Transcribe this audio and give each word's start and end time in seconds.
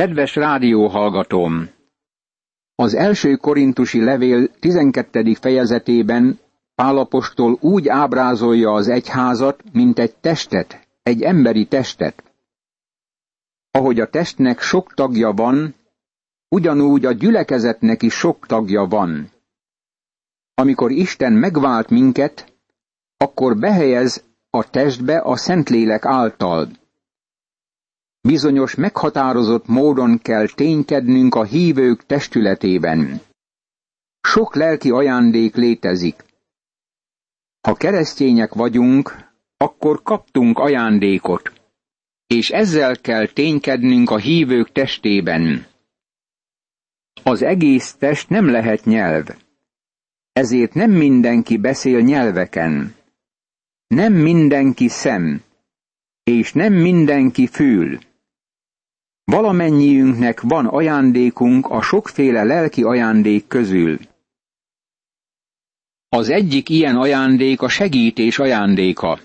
Kedves 0.00 0.34
rádióhallgatóm! 0.34 1.70
Az 2.74 2.94
első 2.94 3.36
korintusi 3.36 4.04
levél 4.04 4.48
12. 4.48 5.34
fejezetében 5.34 6.38
Pálapostól 6.74 7.58
úgy 7.60 7.88
ábrázolja 7.88 8.72
az 8.72 8.88
egyházat, 8.88 9.62
mint 9.72 9.98
egy 9.98 10.14
testet, 10.16 10.88
egy 11.02 11.22
emberi 11.22 11.66
testet. 11.66 12.22
Ahogy 13.70 14.00
a 14.00 14.10
testnek 14.10 14.60
sok 14.60 14.94
tagja 14.94 15.32
van, 15.32 15.74
ugyanúgy 16.48 17.04
a 17.04 17.12
gyülekezetnek 17.12 18.02
is 18.02 18.14
sok 18.14 18.46
tagja 18.46 18.84
van. 18.84 19.30
Amikor 20.54 20.90
Isten 20.90 21.32
megvált 21.32 21.90
minket, 21.90 22.52
akkor 23.16 23.56
behelyez 23.58 24.24
a 24.50 24.70
testbe 24.70 25.18
a 25.18 25.36
Szentlélek 25.36 26.04
által. 26.04 26.68
Bizonyos 28.22 28.74
meghatározott 28.74 29.66
módon 29.66 30.18
kell 30.18 30.46
ténykednünk 30.48 31.34
a 31.34 31.44
hívők 31.44 32.06
testületében. 32.06 33.20
Sok 34.20 34.54
lelki 34.54 34.90
ajándék 34.90 35.54
létezik. 35.54 36.24
Ha 37.60 37.74
keresztények 37.74 38.54
vagyunk, 38.54 39.28
akkor 39.56 40.02
kaptunk 40.02 40.58
ajándékot, 40.58 41.52
és 42.26 42.50
ezzel 42.50 43.00
kell 43.00 43.26
ténykednünk 43.26 44.10
a 44.10 44.16
hívők 44.16 44.72
testében. 44.72 45.66
Az 47.22 47.42
egész 47.42 47.94
test 47.94 48.28
nem 48.28 48.48
lehet 48.50 48.84
nyelv. 48.84 49.26
Ezért 50.32 50.74
nem 50.74 50.90
mindenki 50.90 51.56
beszél 51.56 52.00
nyelveken. 52.00 52.94
Nem 53.86 54.12
mindenki 54.12 54.88
szem, 54.88 55.42
és 56.22 56.52
nem 56.52 56.72
mindenki 56.72 57.46
fül. 57.46 57.98
Valamennyiünknek 59.30 60.40
van 60.40 60.66
ajándékunk 60.66 61.66
a 61.66 61.82
sokféle 61.82 62.44
lelki 62.44 62.82
ajándék 62.82 63.46
közül. 63.46 63.98
Az 66.08 66.28
egyik 66.28 66.68
ilyen 66.68 66.96
ajándék 66.96 67.62
a 67.62 67.68
segítés 67.68 68.38
ajándéka. 68.38 69.20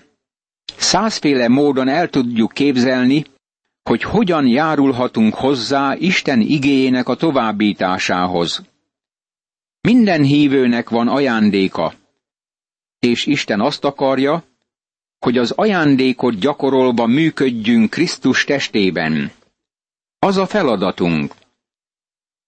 Százféle 0.76 1.48
módon 1.48 1.88
el 1.88 2.08
tudjuk 2.08 2.52
képzelni, 2.52 3.24
hogy 3.82 4.02
hogyan 4.02 4.46
járulhatunk 4.46 5.34
hozzá 5.34 5.94
Isten 5.98 6.40
igéjének 6.40 7.08
a 7.08 7.14
továbbításához. 7.14 8.62
Minden 9.80 10.22
hívőnek 10.22 10.90
van 10.90 11.08
ajándéka, 11.08 11.94
és 12.98 13.26
Isten 13.26 13.60
azt 13.60 13.84
akarja, 13.84 14.44
hogy 15.18 15.38
az 15.38 15.50
ajándékot 15.50 16.38
gyakorolva 16.38 17.06
működjünk 17.06 17.90
Krisztus 17.90 18.44
testében. 18.44 19.30
Az 20.26 20.36
a 20.36 20.46
feladatunk. 20.46 21.34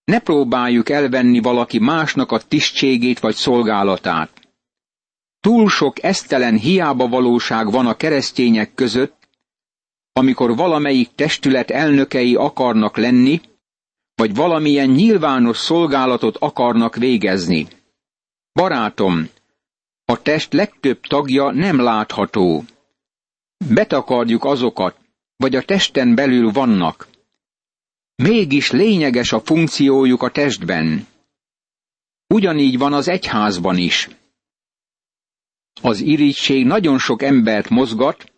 Ne 0.04 0.18
próbáljuk 0.18 0.88
elvenni 0.88 1.40
valaki 1.40 1.78
másnak 1.78 2.32
a 2.32 2.38
tisztségét 2.38 3.18
vagy 3.18 3.34
szolgálatát. 3.34 4.30
Túl 5.40 5.68
sok 5.68 6.02
esztelen 6.02 6.56
hiába 6.56 7.08
valóság 7.08 7.70
van 7.70 7.86
a 7.86 7.94
keresztények 7.94 8.74
között, 8.74 9.28
amikor 10.12 10.56
valamelyik 10.56 11.14
testület 11.14 11.70
elnökei 11.70 12.34
akarnak 12.34 12.96
lenni, 12.96 13.40
vagy 14.14 14.34
valamilyen 14.34 14.88
nyilvános 14.88 15.56
szolgálatot 15.56 16.36
akarnak 16.36 16.96
végezni. 16.96 17.66
Barátom, 18.52 19.28
a 20.04 20.22
test 20.22 20.52
legtöbb 20.52 21.00
tagja 21.00 21.50
nem 21.50 21.80
látható. 21.80 22.64
Betakarjuk 23.68 24.44
azokat, 24.44 24.96
vagy 25.36 25.54
a 25.54 25.62
testen 25.62 26.14
belül 26.14 26.52
vannak. 26.52 27.16
Mégis 28.22 28.70
lényeges 28.70 29.32
a 29.32 29.40
funkciójuk 29.40 30.22
a 30.22 30.30
testben. 30.30 31.06
Ugyanígy 32.26 32.78
van 32.78 32.92
az 32.92 33.08
egyházban 33.08 33.76
is. 33.76 34.08
Az 35.82 36.00
irigység 36.00 36.64
nagyon 36.66 36.98
sok 36.98 37.22
embert 37.22 37.68
mozgat, 37.68 38.32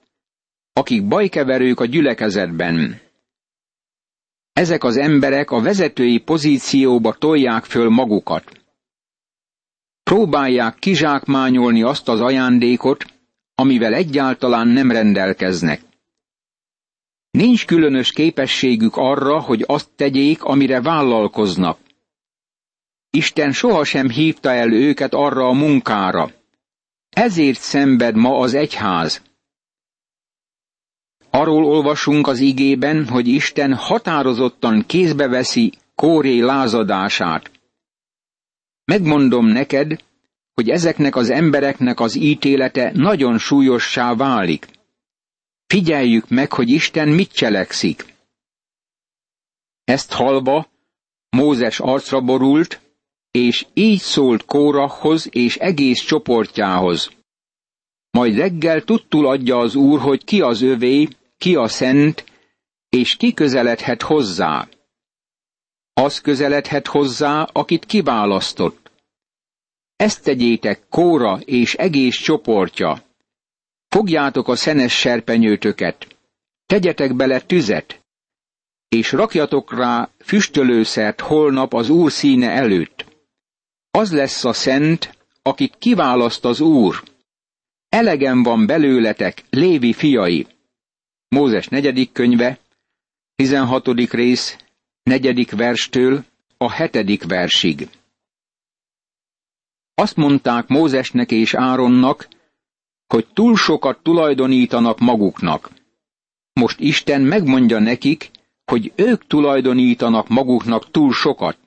akik 0.73 1.07
bajkeverők 1.09 1.81
a 1.81 1.85
gyülekezetben. 1.85 3.01
Ezek 4.53 4.85
az 4.85 4.97
emberek 4.97 5.51
a 5.51 5.61
vezetői 5.61 6.19
pozícióba 6.19 7.13
tolják 7.13 7.65
föl 7.65 7.89
magukat. 7.89 8.61
Próbálják 10.03 10.79
kizsákmányolni 10.79 11.83
azt 11.83 12.09
az 12.09 12.21
ajándékot, 12.21 13.05
amivel 13.55 13.95
egyáltalán 13.95 14.69
nem 14.69 14.91
rendelkeznek. 14.91 15.81
Nincs 17.31 17.67
különös 17.67 18.13
képességük 18.13 18.97
arra, 18.97 19.41
hogy 19.41 19.65
azt 19.67 19.89
tegyék, 19.97 20.43
amire 20.43 20.81
vállalkoznak. 20.81 21.79
Isten 23.11 23.53
sohasem 23.53 24.09
hívta 24.09 24.51
el 24.53 24.73
őket 24.73 25.15
arra 25.15 25.49
a 25.49 25.53
munkára. 25.53 26.31
Ezért 27.11 27.61
szenved 27.61 28.15
ma 28.17 28.39
az 28.39 28.55
egyház. 28.55 29.23
Arról 31.31 31.65
olvasunk 31.65 32.27
az 32.27 32.39
igében, 32.39 33.09
hogy 33.09 33.29
Isten 33.29 33.75
határozottan 33.75 34.85
kézbe 34.87 35.29
veszi 35.29 35.73
Kóré 35.95 36.39
lázadását. 36.39 37.51
Megmondom 38.85 39.47
neked, 39.47 40.03
hogy 40.55 40.71
ezeknek 40.71 41.17
az 41.17 41.31
embereknek 41.31 42.01
az 42.01 42.15
ítélete 42.15 42.91
nagyon 42.95 43.39
súlyossá 43.39 44.15
válik. 44.15 44.67
Figyeljük 45.71 46.29
meg, 46.29 46.53
hogy 46.53 46.69
Isten 46.69 47.09
mit 47.09 47.33
cselekszik. 47.33 48.15
Ezt 49.85 50.13
halva 50.13 50.69
Mózes 51.29 51.81
arcra 51.81 52.21
borult, 52.21 52.81
és 53.31 53.67
így 53.75 53.99
szólt 53.99 54.45
Kórahhoz 54.45 55.29
és 55.31 55.57
egész 55.57 56.01
csoportjához. 56.01 57.11
Majd 58.11 58.37
reggel 58.37 58.85
tudtul 58.85 59.27
adja 59.27 59.59
az 59.59 59.75
úr, 59.75 60.01
hogy 60.01 60.25
ki 60.25 60.41
az 60.41 60.63
övé, 60.63 61.09
ki 61.39 61.55
a 61.55 61.69
szent, 61.69 62.25
és 62.89 63.17
ki 63.17 63.35
közeledhet 63.35 64.03
hozzá. 64.03 64.69
Az 65.93 66.21
közeledhet 66.21 66.87
hozzá, 66.87 67.43
akit 67.53 67.85
kiválasztott. 67.85 68.91
Ezt 69.97 70.23
tegyétek 70.23 70.89
Kóra 70.89 71.39
és 71.45 71.75
egész 71.75 72.17
csoportja. 72.17 73.10
Fogjátok 73.91 74.49
a 74.49 74.57
szenes 74.57 74.99
serpenyőtöket, 74.99 76.17
tegyetek 76.67 77.17
bele 77.17 77.41
tüzet, 77.41 78.01
és 78.89 79.13
rakjatok 79.13 79.75
rá 79.75 80.11
füstölőszert 80.19 81.21
holnap 81.21 81.75
az 81.75 81.89
Úr 81.89 82.13
színe 82.13 82.51
előtt. 82.51 83.05
Az 83.91 84.13
lesz 84.13 84.45
a 84.45 84.53
szent, 84.53 85.19
akit 85.43 85.77
kiválaszt 85.79 86.45
az 86.45 86.61
Úr. 86.61 87.03
Elegem 87.89 88.43
van 88.43 88.67
belőletek, 88.67 89.43
Lévi 89.51 89.93
fiai. 89.93 90.47
Mózes 91.29 91.69
negyedik 91.69 92.13
könyve, 92.13 92.59
16. 93.35 93.87
rész, 94.11 94.57
negyedik 95.03 95.51
verstől 95.51 96.25
a 96.57 96.71
hetedik 96.71 97.25
versig. 97.25 97.89
Azt 99.95 100.17
mondták 100.17 100.67
Mózesnek 100.69 101.31
és 101.31 101.55
Áronnak, 101.55 102.29
hogy 103.11 103.27
túl 103.33 103.57
sokat 103.57 104.03
tulajdonítanak 104.03 104.99
maguknak. 104.99 105.71
Most 106.53 106.81
Isten 106.81 107.21
megmondja 107.21 107.79
nekik, 107.79 108.31
hogy 108.65 108.93
ők 108.97 109.27
tulajdonítanak 109.27 110.29
maguknak 110.29 110.91
túl 110.91 111.13
sokat. 111.13 111.59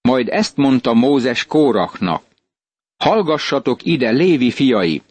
Majd 0.00 0.28
ezt 0.28 0.56
mondta 0.56 0.94
Mózes 0.94 1.46
Kórachnak. 1.46 2.22
Hallgassatok 2.96 3.84
ide, 3.84 4.10
Lévi 4.10 4.50
fiai! 4.50 5.02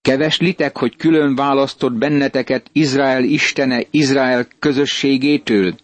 Keveslitek, 0.00 0.76
hogy 0.76 0.96
külön 0.96 1.34
választott 1.34 1.92
benneteket 1.92 2.70
Izrael 2.72 3.24
istene 3.24 3.84
Izrael 3.90 4.46
közösségétől, 4.58 5.74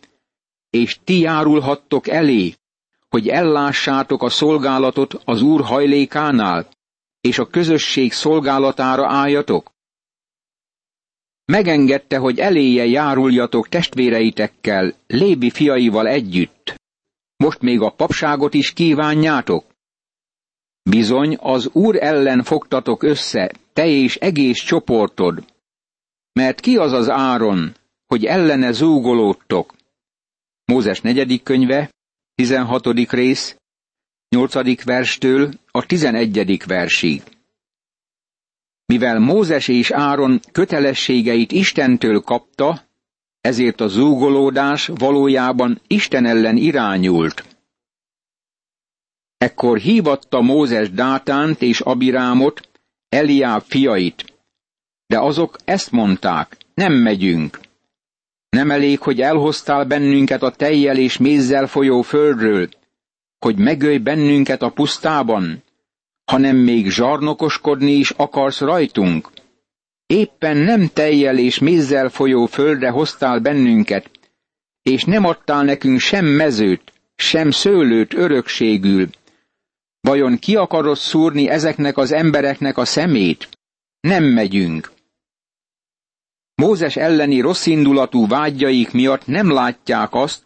és 0.70 0.98
ti 1.04 1.18
járulhattok 1.18 2.08
elé, 2.08 2.54
hogy 3.08 3.28
ellássátok 3.28 4.22
a 4.22 4.28
szolgálatot 4.28 5.20
az 5.24 5.42
Úr 5.42 5.60
hajlékánál, 5.60 6.68
és 7.26 7.38
a 7.38 7.46
közösség 7.46 8.12
szolgálatára 8.12 9.06
álljatok? 9.06 9.70
Megengedte, 11.44 12.18
hogy 12.18 12.38
eléje 12.38 12.86
járuljatok 12.86 13.68
testvéreitekkel, 13.68 14.94
Lébi 15.06 15.50
fiaival 15.50 16.06
együtt. 16.08 16.74
Most 17.36 17.60
még 17.60 17.80
a 17.80 17.90
papságot 17.90 18.54
is 18.54 18.72
kívánjátok? 18.72 19.64
Bizony, 20.90 21.36
az 21.40 21.68
Úr 21.72 21.96
ellen 21.96 22.42
fogtatok 22.42 23.02
össze, 23.02 23.52
te 23.72 23.86
és 23.86 24.16
egész 24.16 24.58
csoportod. 24.58 25.44
Mert 26.32 26.60
ki 26.60 26.76
az 26.76 26.92
az 26.92 27.08
áron, 27.08 27.74
hogy 28.06 28.24
ellene 28.24 28.72
zúgolódtok? 28.72 29.74
Mózes 30.64 31.00
negyedik 31.00 31.42
könyve, 31.42 31.90
16. 32.34 33.10
rész, 33.10 33.56
8. 34.36 34.84
verstől 34.84 35.52
a 35.70 35.86
11. 35.86 36.62
versig. 36.66 37.22
Mivel 38.86 39.18
Mózes 39.18 39.68
és 39.68 39.90
Áron 39.90 40.40
kötelességeit 40.52 41.52
Istentől 41.52 42.20
kapta, 42.20 42.82
ezért 43.40 43.80
a 43.80 43.88
zúgolódás 43.88 44.86
valójában 44.86 45.80
Isten 45.86 46.26
ellen 46.26 46.56
irányult. 46.56 47.44
Ekkor 49.38 49.78
hívatta 49.78 50.40
Mózes 50.40 50.90
Dátánt 50.90 51.62
és 51.62 51.80
Abirámot, 51.80 52.68
Eliáb 53.08 53.62
fiait, 53.66 54.24
de 55.06 55.18
azok 55.18 55.56
ezt 55.64 55.90
mondták, 55.90 56.56
nem 56.74 56.92
megyünk. 56.92 57.60
Nem 58.48 58.70
elég, 58.70 59.00
hogy 59.00 59.20
elhoztál 59.20 59.84
bennünket 59.84 60.42
a 60.42 60.50
tejjel 60.50 60.96
és 60.96 61.16
mézzel 61.16 61.66
folyó 61.66 62.02
földről, 62.02 62.68
hogy 63.38 63.58
megölj 63.58 63.98
bennünket 63.98 64.62
a 64.62 64.70
pusztában, 64.70 65.62
hanem 66.24 66.56
még 66.56 66.90
zsarnokoskodni 66.90 67.92
is 67.92 68.10
akarsz 68.10 68.60
rajtunk. 68.60 69.30
Éppen 70.06 70.56
nem 70.56 70.88
tejjel 70.92 71.38
és 71.38 71.58
mézzel 71.58 72.08
folyó 72.08 72.46
földre 72.46 72.88
hoztál 72.90 73.38
bennünket, 73.38 74.10
és 74.82 75.04
nem 75.04 75.24
adtál 75.24 75.64
nekünk 75.64 75.98
sem 75.98 76.24
mezőt, 76.24 76.92
sem 77.16 77.50
szőlőt 77.50 78.14
örökségül. 78.14 79.08
Vajon 80.00 80.38
ki 80.38 80.56
akarod 80.56 80.96
szúrni 80.96 81.48
ezeknek 81.48 81.96
az 81.96 82.12
embereknek 82.12 82.78
a 82.78 82.84
szemét? 82.84 83.48
Nem 84.00 84.24
megyünk. 84.24 84.92
Mózes 86.54 86.96
elleni 86.96 87.40
rosszindulatú 87.40 88.26
vágyaik 88.26 88.92
miatt 88.92 89.26
nem 89.26 89.50
látják 89.50 90.14
azt, 90.14 90.45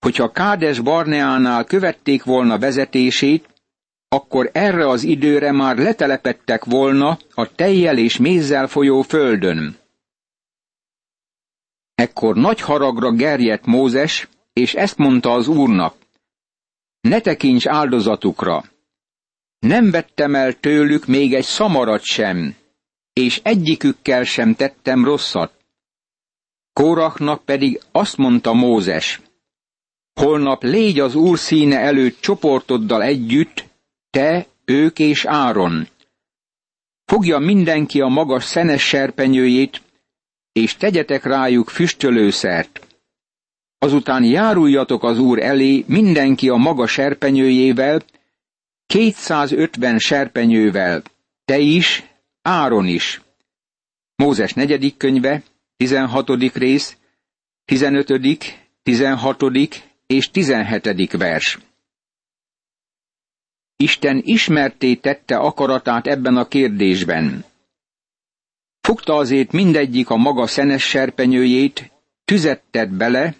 hogyha 0.00 0.32
Kádes 0.32 0.80
Barneánál 0.80 1.64
követték 1.64 2.24
volna 2.24 2.58
vezetését, 2.58 3.48
akkor 4.08 4.50
erre 4.52 4.88
az 4.88 5.02
időre 5.02 5.52
már 5.52 5.76
letelepettek 5.76 6.64
volna 6.64 7.18
a 7.34 7.54
tejjel 7.54 7.98
és 7.98 8.16
mézzel 8.16 8.66
folyó 8.66 9.02
földön. 9.02 9.76
Ekkor 11.94 12.36
nagy 12.36 12.60
haragra 12.60 13.12
gerjedt 13.12 13.66
Mózes, 13.66 14.28
és 14.52 14.74
ezt 14.74 14.96
mondta 14.96 15.32
az 15.32 15.48
úrnak, 15.48 15.94
ne 17.00 17.20
tekints 17.20 17.66
áldozatukra, 17.66 18.64
nem 19.58 19.90
vettem 19.90 20.34
el 20.34 20.52
tőlük 20.52 21.06
még 21.06 21.34
egy 21.34 21.44
szamarat 21.44 22.02
sem, 22.02 22.56
és 23.12 23.40
egyikükkel 23.42 24.24
sem 24.24 24.54
tettem 24.54 25.04
rosszat. 25.04 25.52
Kórachnak 26.72 27.44
pedig 27.44 27.80
azt 27.92 28.16
mondta 28.16 28.52
Mózes, 28.52 29.20
holnap 30.20 30.62
légy 30.62 31.00
az 31.00 31.14
úr 31.14 31.38
színe 31.38 31.78
előtt 31.78 32.20
csoportoddal 32.20 33.02
együtt, 33.02 33.64
te, 34.10 34.46
ők 34.64 34.98
és 34.98 35.24
Áron. 35.24 35.88
Fogja 37.04 37.38
mindenki 37.38 38.00
a 38.00 38.08
magas 38.08 38.44
szenes 38.44 38.82
serpenyőjét, 38.82 39.82
és 40.52 40.76
tegyetek 40.76 41.24
rájuk 41.24 41.68
füstölőszert. 41.68 42.86
Azután 43.78 44.24
járuljatok 44.24 45.02
az 45.02 45.18
úr 45.18 45.38
elé 45.38 45.84
mindenki 45.86 46.48
a 46.48 46.56
maga 46.56 46.86
serpenyőjével, 46.86 48.02
250 48.86 49.98
serpenyővel, 49.98 51.02
te 51.44 51.58
is, 51.58 52.04
Áron 52.42 52.86
is. 52.86 53.20
Mózes 54.16 54.52
negyedik 54.52 54.96
könyve, 54.96 55.42
16. 55.76 56.28
rész, 56.54 56.96
15., 57.64 58.58
16. 58.82 59.89
és 60.10 60.30
17. 60.30 61.12
vers. 61.12 61.58
Isten 63.76 64.20
ismerté 64.24 64.94
tette 64.94 65.36
akaratát 65.36 66.06
ebben 66.06 66.36
a 66.36 66.48
kérdésben. 66.48 67.44
Fogta 68.80 69.14
azért 69.14 69.52
mindegyik 69.52 70.10
a 70.10 70.16
maga 70.16 70.46
szenes 70.46 70.82
serpenyőjét, 70.82 71.90
tüzet 72.24 72.62
tett 72.70 72.88
bele, 72.88 73.34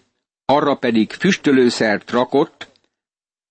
arra 0.45 0.75
pedig 0.75 1.11
füstölőszert 1.11 2.11
rakott, 2.11 2.69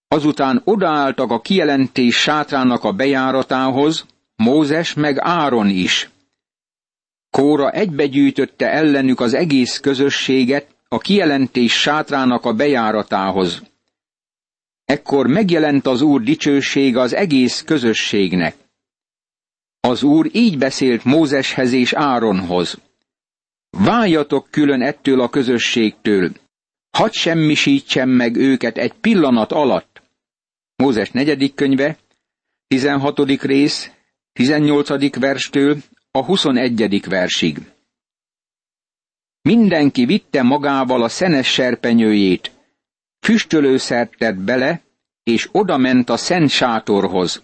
azután 0.08 0.62
odaálltak 0.64 1.32
a 1.32 1.42
kijelentés 1.42 2.16
sátrának 2.16 2.84
a 2.84 2.94
bejáratához, 2.94 4.06
Mózes 4.36 4.94
meg 4.94 5.18
Áron 5.20 5.70
is. 5.70 6.10
Kóra 7.30 7.72
egybegyűjtötte 7.72 8.72
ellenük 8.72 9.20
az 9.20 9.34
egész 9.34 9.80
közösséget 9.80 10.78
a 10.92 10.98
kijelentés 10.98 11.74
sátrának 11.74 12.46
a 12.46 12.54
bejáratához. 12.54 13.62
Ekkor 14.86 15.28
megjelent 15.28 15.86
az 15.86 16.02
Úr 16.02 16.22
dicsősége 16.22 17.00
az 17.00 17.14
egész 17.14 17.62
közösségnek. 17.62 18.56
Az 19.80 20.04
Úr 20.04 20.30
így 20.32 20.58
beszélt 20.58 21.04
Mózeshez 21.04 21.72
és 21.72 21.94
Áronhoz. 21.94 22.78
Váljatok 23.70 24.48
külön 24.52 24.82
ettől 24.82 25.22
a 25.22 25.30
közösségtől, 25.30 26.32
hadd 26.92 27.12
semmisítsem 27.12 28.10
meg 28.10 28.36
őket 28.36 28.78
egy 28.78 28.94
pillanat 28.94 29.52
alatt. 29.52 30.02
Mózes 30.76 31.12
negyedik 31.12 31.54
könyve, 31.54 31.98
16. 32.68 33.42
rész, 33.42 33.92
18. 34.34 35.20
verstől 35.20 35.78
a 36.12 36.24
21. 36.24 37.06
versig. 37.10 37.60
Mindenki 39.42 40.06
vitte 40.06 40.42
magával 40.42 41.04
a 41.04 41.10
szenes 41.10 41.48
serpenyőjét, 41.48 42.52
füstölőszert 43.20 44.18
tett 44.18 44.36
bele, 44.36 44.82
és 45.24 45.50
oda 45.52 45.78
ment 45.78 46.10
a 46.10 46.18
szent 46.18 46.50
sátorhoz. 46.50 47.44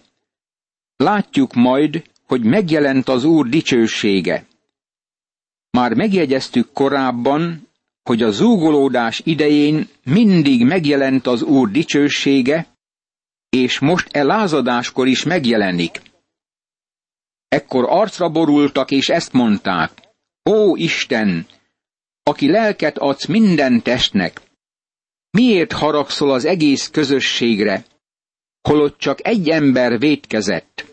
Látjuk 0.96 1.54
majd, 1.54 2.04
hogy 2.26 2.42
megjelent 2.44 3.08
az 3.08 3.24
Úr 3.24 3.48
dicsősége. 3.48 4.46
Már 5.70 5.94
megjegyeztük 5.94 6.72
korábban, 6.72 7.68
hogy 8.02 8.22
a 8.22 8.30
zúgolódás 8.30 9.20
idején 9.24 9.88
mindig 10.04 10.64
megjelent 10.64 11.26
az 11.26 11.42
Úr 11.42 11.70
dicsősége, 11.70 12.66
és 13.48 13.78
most 13.78 14.08
e 14.16 14.22
lázadáskor 14.22 15.06
is 15.06 15.22
megjelenik. 15.24 16.02
Ekkor 17.48 17.84
arcra 17.88 18.28
borultak, 18.28 18.90
és 18.90 19.08
ezt 19.08 19.32
mondták, 19.32 19.90
Ó 20.50 20.76
Isten, 20.76 21.46
aki 22.28 22.50
lelket 22.50 22.98
adsz 22.98 23.26
minden 23.26 23.82
testnek, 23.82 24.40
miért 25.30 25.72
haragszol 25.72 26.30
az 26.30 26.44
egész 26.44 26.88
közösségre, 26.88 27.84
holott 28.62 28.98
csak 28.98 29.26
egy 29.26 29.48
ember 29.48 29.98
vétkezett? 29.98 30.84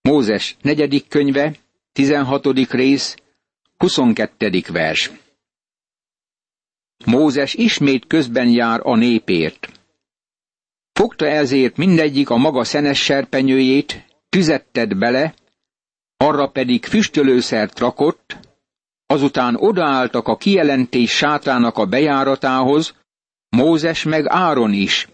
Mózes 0.00 0.56
negyedik 0.62 1.08
könyve, 1.08 1.54
16. 1.92 2.70
rész, 2.70 3.16
22. 3.76 4.62
vers. 4.68 5.10
Mózes 7.04 7.54
ismét 7.54 8.06
közben 8.06 8.48
jár 8.48 8.80
a 8.82 8.96
népért. 8.96 9.68
Fogta 10.92 11.26
ezért 11.26 11.76
mindegyik 11.76 12.30
a 12.30 12.36
maga 12.36 12.64
szenes 12.64 13.02
serpenyőjét, 13.02 14.04
tüzetted 14.28 14.98
bele, 14.98 15.34
arra 16.16 16.48
pedig 16.48 16.84
füstölőszert 16.84 17.78
rakott, 17.78 18.45
azután 19.06 19.56
odaálltak 19.56 20.28
a 20.28 20.36
kijelentés 20.36 21.10
sátrának 21.10 21.78
a 21.78 21.86
bejáratához, 21.86 22.94
Mózes 23.48 24.02
meg 24.02 24.26
Áron 24.28 24.72
is. 24.72 25.08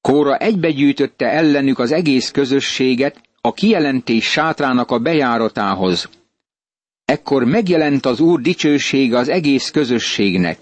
Kóra 0.00 0.36
egybegyűjtötte 0.36 1.26
ellenük 1.26 1.78
az 1.78 1.92
egész 1.92 2.30
közösséget 2.30 3.20
a 3.40 3.52
kijelentés 3.52 4.30
sátrának 4.30 4.90
a 4.90 4.98
bejáratához. 4.98 6.08
Ekkor 7.04 7.44
megjelent 7.44 8.06
az 8.06 8.20
Úr 8.20 8.40
dicsősége 8.40 9.18
az 9.18 9.28
egész 9.28 9.70
közösségnek. 9.70 10.58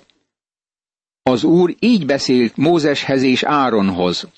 Az 1.23 1.45
Úr 1.45 1.75
így 1.79 2.07
beszélt 2.07 2.57
Mózeshez 2.57 3.23
és 3.23 3.43
Áronhoz. 3.43 4.29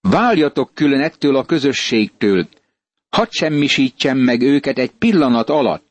Váljatok 0.00 0.74
külön 0.74 1.00
ettől 1.00 1.36
a 1.36 1.44
közösségtől, 1.44 2.48
hadd 3.08 3.26
semmisítsem 3.30 4.18
meg 4.18 4.40
őket 4.42 4.78
egy 4.78 4.90
pillanat 4.90 5.48
alatt. 5.48 5.89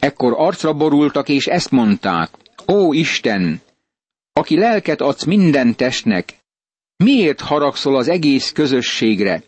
Ekkor 0.00 0.32
arcra 0.36 0.72
borultak, 0.72 1.28
és 1.28 1.46
ezt 1.46 1.70
mondták, 1.70 2.30
Ó 2.68 2.92
Isten, 2.92 3.60
aki 4.32 4.56
lelket 4.56 5.00
adsz 5.00 5.24
minden 5.24 5.76
testnek, 5.76 6.34
miért 6.96 7.40
haragszol 7.40 7.96
az 7.96 8.08
egész 8.08 8.52
közösségre, 8.52 9.42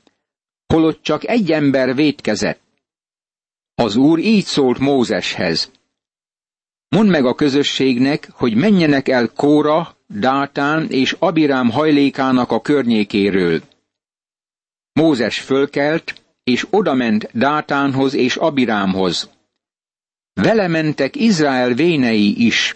holott 0.67 1.03
csak 1.03 1.29
egy 1.29 1.53
ember 1.53 1.95
vétkezett? 1.95 2.61
Az 3.75 3.97
Úr 3.97 4.19
így 4.19 4.45
szólt 4.45 4.79
Mózeshez. 4.79 5.71
Mondd 6.89 7.09
meg 7.09 7.25
a 7.25 7.35
közösségnek, 7.35 8.29
hogy 8.33 8.55
menjenek 8.55 9.09
el 9.09 9.29
Kóra, 9.29 9.97
Dátán 10.07 10.87
és 10.91 11.17
Abirám 11.19 11.71
hajlékának 11.71 12.51
a 12.51 12.61
környékéről. 12.61 13.63
Mózes 14.93 15.41
fölkelt, 15.41 16.23
és 16.45 16.67
odament 16.71 17.31
Dátánhoz 17.33 18.15
és 18.15 18.37
Abirámhoz. 18.37 19.31
Vele 20.43 20.69
mentek 20.69 21.17
Izrael 21.17 21.75
vénei 21.75 22.47
is. 22.47 22.75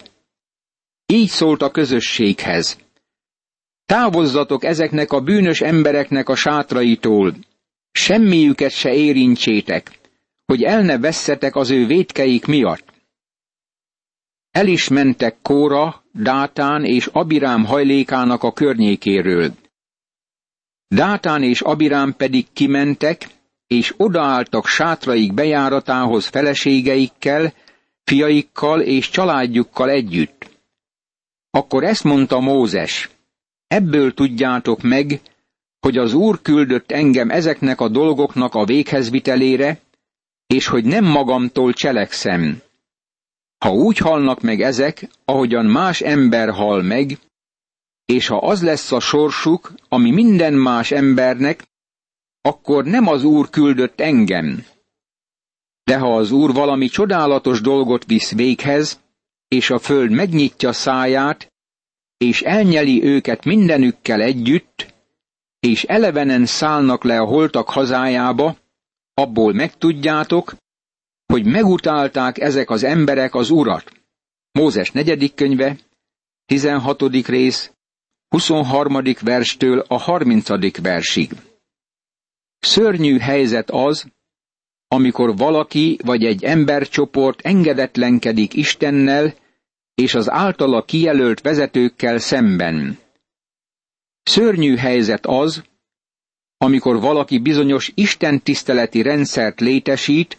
Így 1.05 1.27
szólt 1.27 1.61
a 1.61 1.71
közösséghez. 1.71 2.77
Távozzatok 3.85 4.63
ezeknek 4.63 5.11
a 5.11 5.21
bűnös 5.21 5.61
embereknek 5.61 6.29
a 6.29 6.35
sátraitól, 6.35 7.35
semmiüket 7.91 8.71
se 8.71 8.93
érintsétek, 8.93 9.99
hogy 10.45 10.63
el 10.63 10.81
ne 10.81 10.97
vesszetek 10.97 11.55
az 11.55 11.69
ő 11.69 11.85
vétkeik 11.85 12.45
miatt. 12.45 12.93
El 14.51 14.67
is 14.67 14.87
mentek 14.87 15.37
Kóra, 15.41 16.03
Dátán 16.11 16.85
és 16.85 17.05
Abirám 17.05 17.65
hajlékának 17.65 18.43
a 18.43 18.53
környékéről. 18.53 19.53
Dátán 20.87 21.43
és 21.43 21.61
Abirám 21.61 22.15
pedig 22.15 22.45
kimentek, 22.53 23.27
és 23.73 23.93
odaálltak 23.97 24.67
sátraik 24.67 25.33
bejáratához 25.33 26.25
feleségeikkel, 26.25 27.53
fiaikkal 28.03 28.81
és 28.81 29.09
családjukkal 29.09 29.89
együtt. 29.89 30.49
Akkor 31.51 31.83
ezt 31.83 32.03
mondta 32.03 32.39
Mózes, 32.39 33.09
ebből 33.67 34.13
tudjátok 34.13 34.81
meg, 34.81 35.21
hogy 35.79 35.97
az 35.97 36.13
Úr 36.13 36.41
küldött 36.41 36.91
engem 36.91 37.29
ezeknek 37.29 37.81
a 37.81 37.87
dolgoknak 37.87 38.55
a 38.55 38.65
véghezvitelére, 38.65 39.79
és 40.47 40.67
hogy 40.67 40.85
nem 40.85 41.05
magamtól 41.05 41.73
cselekszem. 41.73 42.61
Ha 43.57 43.73
úgy 43.73 43.97
halnak 43.97 44.41
meg 44.41 44.61
ezek, 44.61 45.09
ahogyan 45.25 45.65
más 45.65 46.01
ember 46.01 46.49
hal 46.49 46.81
meg, 46.81 47.17
és 48.05 48.27
ha 48.27 48.37
az 48.37 48.63
lesz 48.63 48.91
a 48.91 48.99
sorsuk, 48.99 49.73
ami 49.89 50.11
minden 50.11 50.53
más 50.53 50.91
embernek, 50.91 51.63
akkor 52.45 52.85
nem 52.85 53.07
az 53.07 53.23
Úr 53.23 53.49
küldött 53.49 53.99
engem. 53.99 54.65
De 55.83 55.97
ha 55.97 56.15
az 56.15 56.31
Úr 56.31 56.53
valami 56.53 56.87
csodálatos 56.87 57.61
dolgot 57.61 58.05
visz 58.05 58.31
véghez, 58.31 59.01
és 59.47 59.69
a 59.69 59.79
föld 59.79 60.11
megnyitja 60.11 60.73
száját, 60.73 61.53
és 62.17 62.41
elnyeli 62.41 63.03
őket 63.03 63.45
mindenükkel 63.45 64.21
együtt, 64.21 64.93
és 65.59 65.83
elevenen 65.83 66.45
szállnak 66.45 67.03
le 67.03 67.19
a 67.19 67.25
holtak 67.25 67.69
hazájába, 67.69 68.57
abból 69.13 69.53
megtudjátok, 69.53 70.55
hogy 71.25 71.45
megutálták 71.45 72.39
ezek 72.39 72.69
az 72.69 72.83
emberek 72.83 73.35
az 73.35 73.49
urat. 73.49 73.91
Mózes 74.51 74.91
negyedik 74.91 75.33
könyve, 75.33 75.77
16. 76.45 77.01
rész, 77.27 77.71
23. 78.27 79.01
verstől 79.21 79.85
a 79.87 79.97
30. 79.97 80.77
versig. 80.81 81.31
Szörnyű 82.65 83.17
helyzet 83.17 83.69
az, 83.71 84.05
amikor 84.87 85.37
valaki 85.37 85.97
vagy 86.03 86.25
egy 86.25 86.43
embercsoport 86.43 87.41
engedetlenkedik 87.41 88.53
Istennel 88.53 89.33
és 89.95 90.15
az 90.15 90.29
általa 90.29 90.83
kijelölt 90.85 91.41
vezetőkkel 91.41 92.17
szemben. 92.17 92.97
Szörnyű 94.23 94.75
helyzet 94.75 95.25
az, 95.25 95.63
amikor 96.57 96.99
valaki 96.99 97.39
bizonyos 97.39 97.91
Isten 97.95 98.41
tiszteleti 98.41 99.01
rendszert 99.01 99.59
létesít, 99.59 100.37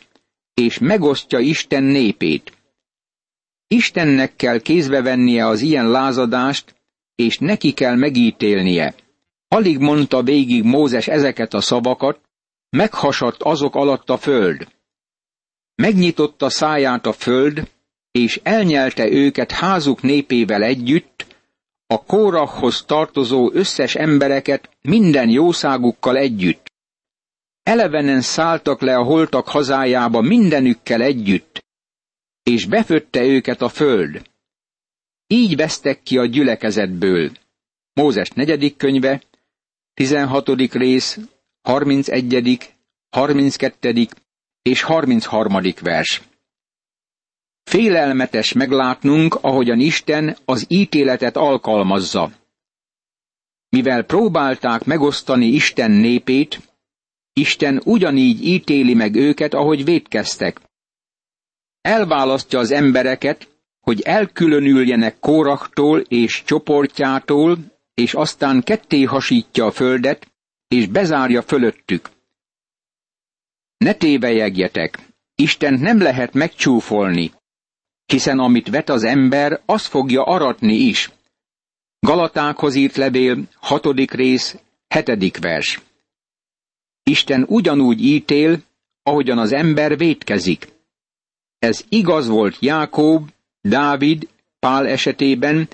és 0.54 0.78
megosztja 0.78 1.38
Isten 1.38 1.82
népét. 1.82 2.52
Istennek 3.66 4.36
kell 4.36 4.58
kézbe 4.60 5.02
vennie 5.02 5.46
az 5.46 5.60
ilyen 5.60 5.90
lázadást, 5.90 6.74
és 7.14 7.38
neki 7.38 7.72
kell 7.72 7.94
megítélnie. 7.96 8.94
Alig 9.54 9.78
mondta 9.78 10.22
végig 10.22 10.62
Mózes 10.64 11.08
ezeket 11.08 11.54
a 11.54 11.60
szavakat, 11.60 12.20
meghasadt 12.70 13.42
azok 13.42 13.74
alatt 13.74 14.10
a 14.10 14.16
föld. 14.16 14.68
Megnyitotta 15.74 16.50
száját 16.50 17.06
a 17.06 17.12
föld, 17.12 17.70
és 18.10 18.40
elnyelte 18.42 19.08
őket 19.10 19.50
házuk 19.52 20.02
népével 20.02 20.62
együtt, 20.62 21.26
a 21.86 22.04
Kórahhoz 22.04 22.84
tartozó 22.84 23.50
összes 23.52 23.94
embereket 23.94 24.70
minden 24.82 25.28
jószágukkal 25.28 26.16
együtt. 26.16 26.72
Elevenen 27.62 28.20
szálltak 28.20 28.80
le 28.80 28.96
a 28.96 29.02
holtak 29.02 29.48
hazájába 29.48 30.20
mindenükkel 30.20 31.02
együtt, 31.02 31.64
és 32.42 32.66
befötte 32.66 33.22
őket 33.24 33.62
a 33.62 33.68
föld. 33.68 34.22
Így 35.26 35.56
vesztek 35.56 36.02
ki 36.02 36.18
a 36.18 36.24
gyülekezetből. 36.24 37.30
Mózes 37.92 38.30
negyedik 38.30 38.76
könyve, 38.76 39.22
16. 39.94 40.48
rész, 40.72 41.18
31., 41.62 42.74
32. 43.10 44.08
és 44.62 44.82
33. 44.82 45.58
vers. 45.80 46.22
Félelmetes 47.62 48.52
meglátnunk, 48.52 49.34
ahogyan 49.40 49.80
Isten 49.80 50.36
az 50.44 50.64
ítéletet 50.68 51.36
alkalmazza. 51.36 52.32
Mivel 53.68 54.02
próbálták 54.04 54.84
megosztani 54.84 55.46
Isten 55.46 55.90
népét, 55.90 56.60
Isten 57.32 57.80
ugyanígy 57.84 58.46
ítéli 58.46 58.94
meg 58.94 59.14
őket, 59.14 59.54
ahogy 59.54 59.84
védkeztek. 59.84 60.60
Elválasztja 61.80 62.58
az 62.58 62.70
embereket, 62.70 63.48
hogy 63.80 64.00
elkülönüljenek 64.00 65.18
Kóraktól 65.18 66.00
és 66.00 66.42
csoportjától, 66.44 67.58
és 67.94 68.14
aztán 68.14 68.62
ketté 68.62 69.02
hasítja 69.02 69.66
a 69.66 69.70
földet, 69.70 70.32
és 70.68 70.86
bezárja 70.86 71.42
fölöttük. 71.42 72.10
Ne 73.76 73.92
tévejegjetek, 73.92 74.98
Isten 75.34 75.74
nem 75.74 76.00
lehet 76.00 76.32
megcsúfolni, 76.32 77.32
hiszen 78.06 78.38
amit 78.38 78.68
vet 78.68 78.88
az 78.88 79.04
ember, 79.04 79.60
az 79.66 79.86
fogja 79.86 80.22
aratni 80.22 80.74
is. 80.74 81.10
Galatákhoz 81.98 82.74
írt 82.74 82.96
levél, 82.96 83.42
hatodik 83.60 84.10
rész, 84.12 84.56
hetedik 84.88 85.38
vers. 85.38 85.82
Isten 87.02 87.44
ugyanúgy 87.48 88.04
ítél, 88.04 88.62
ahogyan 89.02 89.38
az 89.38 89.52
ember 89.52 89.96
vétkezik. 89.96 90.72
Ez 91.58 91.84
igaz 91.88 92.28
volt 92.28 92.56
Jákób, 92.60 93.28
Dávid, 93.60 94.28
Pál 94.58 94.86
esetében, 94.86 95.68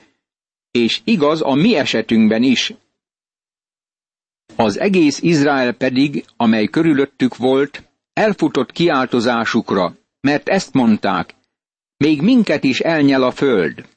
és 0.71 1.01
igaz 1.05 1.43
a 1.43 1.55
mi 1.55 1.77
esetünkben 1.77 2.43
is. 2.43 2.75
Az 4.57 4.79
egész 4.79 5.21
Izrael 5.23 5.73
pedig, 5.73 6.25
amely 6.37 6.67
körülöttük 6.67 7.37
volt, 7.37 7.83
elfutott 8.13 8.73
kiáltozásukra, 8.73 9.97
mert 10.21 10.49
ezt 10.49 10.73
mondták, 10.73 11.35
még 11.97 12.23
minket 12.23 12.65
is 12.65 12.81
elnyel 12.81 13.23
a 13.23 13.31
föld. 13.31 13.89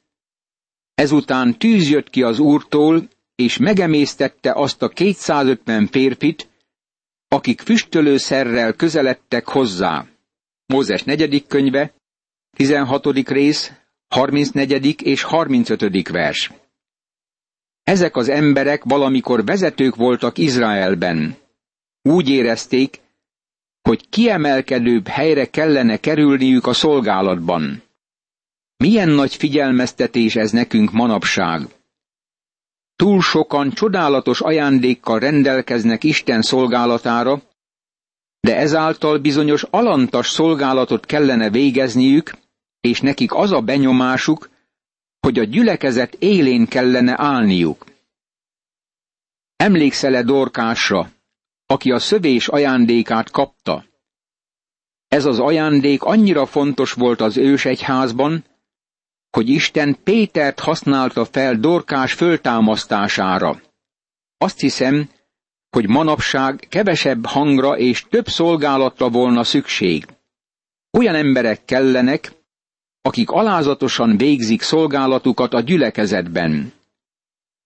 Ezután 0.94 1.58
tűz 1.58 1.90
jött 1.90 2.10
ki 2.10 2.22
az 2.24 2.40
úrtól, 2.40 3.08
és 3.36 3.58
megemésztette 3.58 4.52
azt 4.52 4.82
a 4.82 4.90
250 4.90 5.88
férfit, 5.88 6.50
akik 7.28 7.62
füstölőszerrel 7.62 8.74
közeledtek 8.74 9.48
hozzá. 9.48 10.06
Mózes 10.66 11.04
negyedik 11.04 11.48
könyve, 11.48 11.94
16. 12.58 13.06
rész, 13.30 13.72
34. 14.08 15.02
és 15.02 15.24
35. 15.24 16.08
vers. 16.08 16.52
Ezek 17.84 18.16
az 18.16 18.30
emberek 18.30 18.84
valamikor 18.84 19.46
vezetők 19.46 19.96
voltak 19.96 20.38
Izraelben. 20.38 21.36
Úgy 22.02 22.30
érezték, 22.30 23.02
hogy 23.82 24.10
kiemelkedőbb 24.10 25.08
helyre 25.08 25.46
kellene 25.46 25.98
kerülniük 25.98 26.68
a 26.68 26.74
szolgálatban. 26.74 27.84
Milyen 28.78 29.10
nagy 29.10 29.36
figyelmeztetés 29.36 30.36
ez 30.36 30.52
nekünk 30.52 30.92
manapság. 30.92 31.68
Túl 32.96 33.22
sokan 33.22 33.72
csodálatos 33.72 34.42
ajándékkal 34.42 35.20
rendelkeznek 35.20 36.04
Isten 36.04 36.42
szolgálatára, 36.42 37.42
de 38.40 38.58
ezáltal 38.58 39.18
bizonyos 39.18 39.64
alantas 39.70 40.30
szolgálatot 40.30 41.06
kellene 41.06 41.50
végezniük, 41.50 42.32
és 42.82 43.02
nekik 43.02 43.34
az 43.34 43.52
a 43.52 43.62
benyomásuk, 43.62 44.50
hogy 45.24 45.40
a 45.40 45.44
gyülekezet 45.44 46.14
élén 46.14 46.66
kellene 46.66 47.14
állniuk. 47.18 47.86
Emlékszel-e 49.56 50.24
Dorkásra, 50.24 51.12
aki 51.66 51.92
a 51.92 52.00
szövés 52.00 52.48
ajándékát 52.48 53.32
kapta? 53.32 53.86
Ez 55.08 55.26
az 55.26 55.40
ajándék 55.40 56.04
annyira 56.04 56.46
fontos 56.46 56.94
volt 56.94 57.22
az 57.22 57.38
ős 57.38 57.66
egyházban, 57.66 58.46
hogy 59.30 59.50
Isten 59.50 59.98
Pétert 60.04 60.60
használta 60.60 61.26
fel 61.26 61.56
Dorkás 61.56 62.14
föltámasztására. 62.14 63.62
Azt 64.38 64.60
hiszem, 64.60 65.10
hogy 65.70 65.88
manapság 65.88 66.66
kevesebb 66.70 67.26
hangra 67.26 67.78
és 67.78 68.06
több 68.10 68.28
szolgálatra 68.28 69.10
volna 69.10 69.44
szükség. 69.44 70.06
Olyan 70.92 71.16
emberek 71.16 71.66
kellenek, 71.66 72.43
akik 73.06 73.30
alázatosan 73.30 74.18
végzik 74.18 74.62
szolgálatukat 74.62 75.54
a 75.54 75.62
gyülekezetben. 75.62 76.74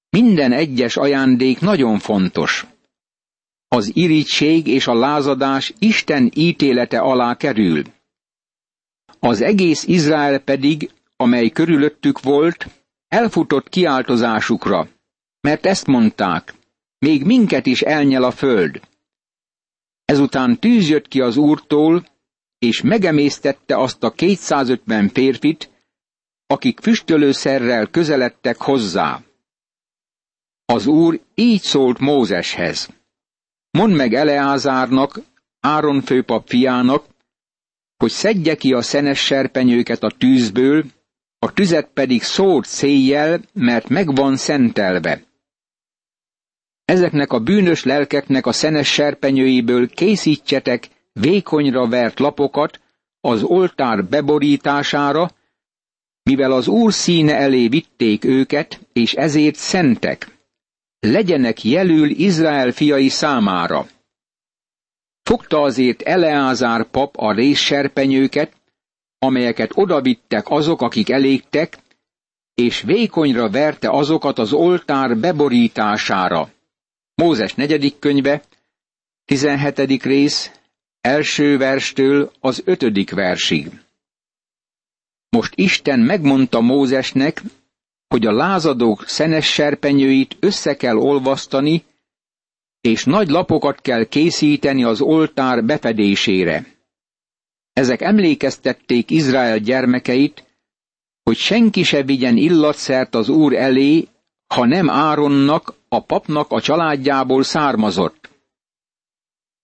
Minden 0.10 0.51
egyes 0.51 0.98
ajándék 0.98 1.60
nagyon 1.60 2.00
fontos. 2.00 2.65
Az 3.67 3.96
irigység 3.96 4.67
és 4.67 4.88
a 4.88 4.94
lázadás 4.94 5.74
Isten 5.79 6.32
ítélete 6.36 7.00
alá 7.00 7.36
kerül. 7.36 7.84
Az 9.20 9.41
egész 9.41 9.84
Izrael 9.84 10.39
pedig 10.39 10.91
amely 11.17 11.50
körülöttük 11.50 12.22
volt, 12.22 12.67
elfutott 13.08 13.70
kiáltozásukra, 13.70 14.88
mert 15.41 15.65
ezt 15.65 15.88
mondták, 15.88 16.53
még 17.00 17.24
minket 17.24 17.65
is 17.65 17.82
elnyel 17.82 18.24
a 18.24 18.32
föld. 18.32 18.79
Ezután 20.06 20.60
tűz 20.60 20.89
jött 20.89 21.08
ki 21.08 21.22
az 21.22 21.38
úrtól, 21.38 22.06
és 22.60 22.82
megemésztette 22.82 23.78
azt 23.78 24.04
a 24.04 24.12
250 24.12 25.10
férfit, 25.10 25.70
akik 26.48 26.80
füstölőszerrel 26.80 27.88
közeledtek 27.88 28.58
hozzá. 28.62 29.22
Az 30.66 30.88
úr 30.88 31.20
így 31.36 31.62
szólt 31.62 32.00
Mózeshez. 32.00 32.90
Mondd 33.72 33.94
meg 33.94 34.14
Eleázárnak, 34.14 35.20
Áron 35.60 36.02
főpap 36.02 36.48
fiának, 36.48 37.06
hogy 37.98 38.12
szedje 38.12 38.56
ki 38.56 38.74
a 38.74 38.82
szenes 38.82 39.20
serpenyőket 39.20 40.04
a 40.04 40.12
tűzből, 40.18 40.86
a 41.40 41.54
tüzet 41.54 41.90
pedig 41.94 42.24
szórt 42.24 42.68
széjjel, 42.68 43.42
mert 43.54 43.88
meg 43.88 44.16
van 44.16 44.36
szentelve. 44.36 45.24
Ezeknek 46.86 47.32
a 47.32 47.40
bűnös 47.40 47.84
lelkeknek 47.84 48.46
a 48.46 48.52
szenes 48.52 48.88
serpenyőiből 48.88 49.90
készítsetek 49.90 50.90
vékonyra 51.20 51.88
vert 51.88 52.20
lapokat 52.20 52.80
az 53.22 53.44
oltár 53.44 54.06
beborítására, 54.06 55.30
mivel 56.24 56.52
az 56.52 56.68
Úr 56.68 56.94
színe 56.94 57.36
elé 57.36 57.68
vitték 57.68 58.24
őket, 58.24 58.80
és 58.94 59.14
ezért 59.14 59.56
szentek. 59.56 60.38
Legyenek 61.00 61.64
jelül 61.64 62.10
Izrael 62.10 62.72
fiai 62.72 63.08
számára. 63.08 63.88
Fogta 65.24 65.62
azért 65.62 66.02
Eleázár 66.02 66.84
pap 66.84 67.18
a 67.18 67.34
részserpenyőket, 67.34 68.52
amelyeket 69.20 69.72
odavittek 69.74 70.50
azok, 70.50 70.82
akik 70.82 71.10
elégtek, 71.10 71.78
és 72.54 72.82
vékonyra 72.82 73.50
verte 73.50 73.90
azokat 73.90 74.40
az 74.40 74.54
oltár 74.54 75.18
beborítására. 75.18 76.50
Mózes 77.16 77.54
negyedik 77.54 78.00
könyve, 78.00 78.42
17. 79.26 80.04
rész, 80.04 80.52
első 81.08 81.58
verstől 81.58 82.32
az 82.40 82.62
ötödik 82.66 83.12
versig. 83.12 83.72
Most 85.30 85.54
Isten 85.56 86.00
megmondta 86.00 86.62
Mózesnek, 86.62 87.42
hogy 88.08 88.26
a 88.26 88.32
lázadók 88.32 89.08
szenes 89.08 89.46
serpenyőit 89.54 90.38
össze 90.40 90.76
kell 90.76 90.96
olvasztani, 90.96 91.84
és 92.82 93.04
nagy 93.04 93.30
lapokat 93.30 93.82
kell 93.82 94.04
készíteni 94.06 94.84
az 94.84 95.02
oltár 95.02 95.64
befedésére. 95.64 96.66
Ezek 97.74 98.02
emlékeztették 98.02 99.12
Izrael 99.12 99.58
gyermekeit, 99.60 100.44
hogy 101.24 101.38
senki 101.38 101.84
se 101.84 102.04
vigyen 102.04 102.38
illatszert 102.38 103.16
az 103.16 103.30
Úr 103.30 103.54
elé, 103.56 104.08
ha 104.54 104.66
nem 104.66 104.90
Áronnak, 104.90 105.74
a 105.90 106.00
papnak 106.04 106.52
a 106.52 106.62
családjából 106.62 107.44
származott. 107.44 108.26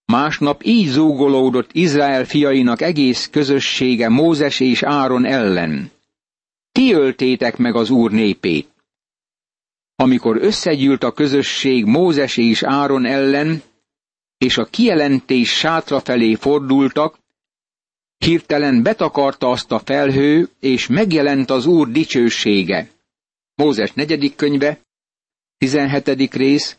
Másnap 0.06 0.64
így 0.64 0.88
zúgolódott 0.88 1.70
Izrael 1.74 2.26
fiainak 2.26 2.82
egész 2.82 3.30
közössége 3.32 4.10
Mózes 4.10 4.60
és 4.60 4.84
Áron 4.84 5.26
ellen. 5.26 5.92
Ti 6.72 6.94
öltétek 6.94 7.58
meg 7.58 7.76
az 7.76 7.90
Úr 7.90 8.12
népét. 8.12 8.68
Amikor 9.96 10.38
összegyűlt 10.42 11.04
a 11.04 11.12
közösség 11.12 11.86
Mózes 11.86 12.38
és 12.38 12.64
Áron 12.64 13.06
ellen, 13.06 13.62
és 14.38 14.58
a 14.58 14.66
kijelentés 14.66 15.58
sátra 15.58 16.00
felé 16.00 16.36
fordultak, 16.36 17.18
hirtelen 18.18 18.84
betakarta 18.84 19.50
azt 19.50 19.72
a 19.72 19.80
felhő, 19.80 20.50
és 20.60 20.88
megjelent 20.88 21.50
az 21.50 21.66
Úr 21.66 21.92
dicsősége. 21.92 22.90
Mózes 23.56 23.92
negyedik 23.92 24.36
könyve, 24.36 24.80
17. 25.58 26.34
rész, 26.34 26.78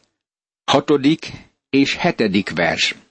6. 0.64 0.90
és 1.70 1.98
7. 2.00 2.50
vers. 2.54 3.03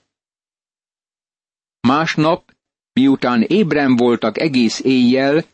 Másnap, 1.86 2.52
miután 2.92 3.42
ébren 3.42 3.96
voltak 3.96 4.38
egész 4.40 4.80
éjjel, 4.80 5.44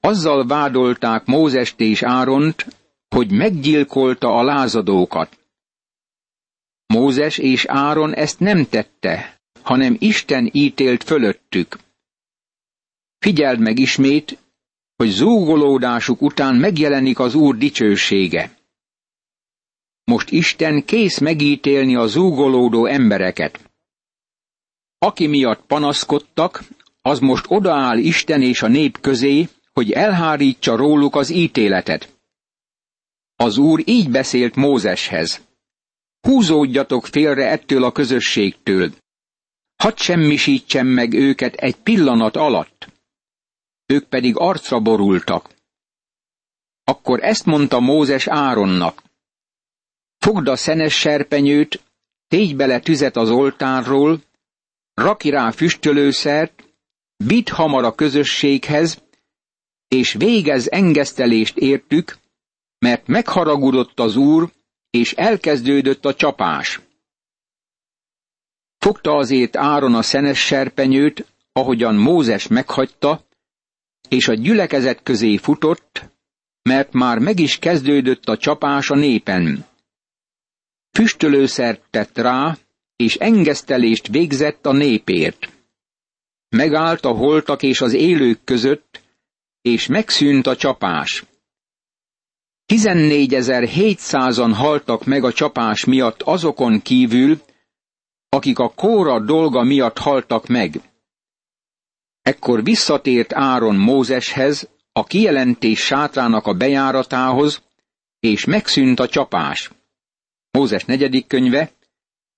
azzal 0.00 0.46
vádolták 0.46 1.26
Mózest 1.26 1.80
és 1.80 2.02
Áront, 2.02 2.66
hogy 3.08 3.30
meggyilkolta 3.30 4.36
a 4.36 4.42
lázadókat. 4.42 5.38
Mózes 6.86 7.38
és 7.38 7.64
Áron 7.64 8.14
ezt 8.14 8.40
nem 8.40 8.68
tette, 8.68 9.40
hanem 9.62 9.96
Isten 9.98 10.50
ítélt 10.52 11.04
fölöttük. 11.04 11.78
Figyeld 13.18 13.58
meg 13.58 13.78
ismét, 13.78 14.38
hogy 14.96 15.08
zúgolódásuk 15.08 16.22
után 16.22 16.54
megjelenik 16.54 17.18
az 17.18 17.34
Úr 17.34 17.56
dicsősége. 17.56 18.58
Most 20.04 20.30
Isten 20.30 20.84
kész 20.84 21.18
megítélni 21.18 21.94
a 21.94 22.06
zúgolódó 22.06 22.86
embereket. 22.86 23.65
Aki 25.06 25.26
miatt 25.26 25.66
panaszkodtak, 25.66 26.62
az 27.02 27.18
most 27.18 27.44
odaáll 27.48 27.98
Isten 27.98 28.42
és 28.42 28.62
a 28.62 28.68
nép 28.68 29.00
közé, 29.00 29.48
hogy 29.72 29.92
elhárítsa 29.92 30.76
róluk 30.76 31.14
az 31.16 31.30
ítéletet. 31.30 32.18
Az 33.36 33.56
Úr 33.56 33.82
így 33.84 34.10
beszélt 34.10 34.54
Mózeshez. 34.54 35.40
Húzódjatok 36.20 37.06
félre 37.06 37.48
ettől 37.48 37.84
a 37.84 37.92
közösségtől. 37.92 38.92
Hadd 39.76 39.96
semmisítsem 39.96 40.86
meg 40.86 41.12
őket 41.12 41.54
egy 41.54 41.76
pillanat 41.76 42.36
alatt. 42.36 42.88
Ők 43.86 44.08
pedig 44.08 44.36
arcra 44.36 44.80
borultak. 44.80 45.50
Akkor 46.84 47.22
ezt 47.22 47.44
mondta 47.44 47.80
Mózes 47.80 48.26
Áronnak. 48.26 49.02
Fogd 50.18 50.48
a 50.48 50.56
szenes 50.56 50.94
serpenyőt, 50.94 51.82
tégy 52.28 52.56
bele 52.56 52.80
tüzet 52.80 53.16
az 53.16 53.30
oltárról, 53.30 54.20
raki 54.96 55.30
rá 55.30 55.50
füstölőszert, 55.50 56.64
vidd 57.16 57.50
hamar 57.50 57.84
a 57.84 57.94
közösséghez, 57.94 59.02
és 59.88 60.12
végez 60.12 60.70
engesztelést 60.70 61.56
értük, 61.56 62.16
mert 62.78 63.06
megharagudott 63.06 64.00
az 64.00 64.16
úr, 64.16 64.50
és 64.90 65.12
elkezdődött 65.12 66.04
a 66.04 66.14
csapás. 66.14 66.80
Fogta 68.78 69.16
azért 69.16 69.56
Áron 69.56 69.94
a 69.94 70.02
szenes 70.02 70.38
serpenyőt, 70.38 71.26
ahogyan 71.52 71.94
Mózes 71.94 72.46
meghagyta, 72.46 73.26
és 74.08 74.28
a 74.28 74.34
gyülekezet 74.34 75.02
közé 75.02 75.36
futott, 75.36 76.04
mert 76.62 76.92
már 76.92 77.18
meg 77.18 77.38
is 77.38 77.58
kezdődött 77.58 78.24
a 78.24 78.36
csapás 78.36 78.90
a 78.90 78.94
népen. 78.94 79.64
Füstölőszert 80.90 81.82
tett 81.90 82.18
rá, 82.18 82.56
és 82.96 83.14
engesztelést 83.14 84.08
végzett 84.08 84.66
a 84.66 84.72
népért. 84.72 85.52
Megállt 86.48 87.04
a 87.04 87.12
holtak 87.12 87.62
és 87.62 87.80
az 87.80 87.92
élők 87.92 88.44
között, 88.44 89.02
és 89.62 89.86
megszűnt 89.86 90.46
a 90.46 90.56
csapás. 90.56 91.24
14.700-an 92.72 94.52
haltak 94.54 95.04
meg 95.04 95.24
a 95.24 95.32
csapás 95.32 95.84
miatt 95.84 96.22
azokon 96.22 96.82
kívül, 96.82 97.40
akik 98.28 98.58
a 98.58 98.68
kóra 98.68 99.20
dolga 99.20 99.62
miatt 99.62 99.98
haltak 99.98 100.46
meg. 100.46 100.80
Ekkor 102.22 102.62
visszatért 102.62 103.32
Áron 103.32 103.76
Mózeshez, 103.76 104.68
a 104.92 105.04
kijelentés 105.04 105.80
sátrának 105.80 106.46
a 106.46 106.54
bejáratához, 106.54 107.62
és 108.20 108.44
megszűnt 108.44 109.00
a 109.00 109.08
csapás. 109.08 109.70
Mózes 110.50 110.84
negyedik 110.84 111.26
könyve, 111.26 111.70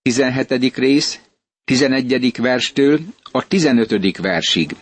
17. 0.02 0.76
rész, 0.76 1.20
11. 1.64 2.40
verstől 2.40 3.00
a 3.22 3.46
15. 3.46 4.16
versig. 4.16 4.76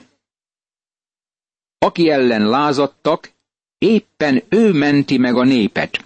Aki 1.78 2.10
ellen 2.10 2.48
lázadtak, 2.48 3.30
éppen 3.78 4.42
ő 4.48 4.72
menti 4.72 5.18
meg 5.18 5.34
a 5.34 5.44
népet. 5.44 6.04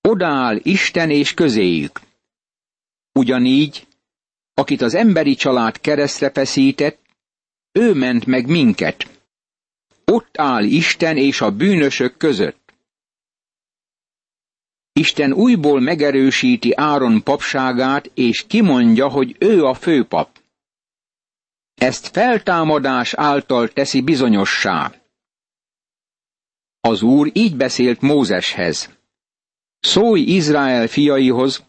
Odaáll 0.00 0.60
Isten 0.62 1.10
és 1.10 1.34
közéjük. 1.34 2.00
Ugyanígy, 3.12 3.86
akit 4.54 4.80
az 4.80 4.94
emberi 4.94 5.34
család 5.34 5.80
keresztre 5.80 6.30
feszített, 6.30 6.98
ő 7.72 7.94
ment 7.94 8.26
meg 8.26 8.46
minket. 8.46 9.20
Ott 10.04 10.38
áll 10.38 10.64
Isten 10.64 11.16
és 11.16 11.40
a 11.40 11.50
bűnösök 11.50 12.16
között. 12.16 12.65
Isten 14.98 15.32
újból 15.32 15.80
megerősíti 15.80 16.72
Áron 16.74 17.22
papságát, 17.22 18.10
és 18.14 18.44
kimondja, 18.46 19.08
hogy 19.08 19.36
ő 19.38 19.64
a 19.64 19.74
főpap. 19.74 20.28
Ezt 21.74 22.06
feltámadás 22.06 23.14
által 23.14 23.68
teszi 23.68 24.00
bizonyossá. 24.00 24.92
Az 26.80 27.02
Úr 27.02 27.30
így 27.32 27.56
beszélt 27.56 28.00
Mózeshez. 28.00 28.90
Szólj 29.80 30.20
Izrael 30.20 30.86
fiaihoz, 30.86 31.64